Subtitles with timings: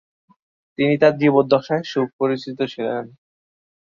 [0.79, 3.03] তিনি তার জীবদ্দশায় সুপরিচিত ছিলেন।